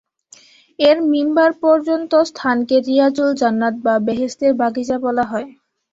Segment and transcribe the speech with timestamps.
[0.79, 5.47] এর মিম্বার পর্যন্ত স্থানকে রিয়াজুল জান্নাত বা বেহেশতের বাগিচা বলা হয়।